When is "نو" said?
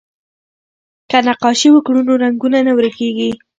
2.07-2.13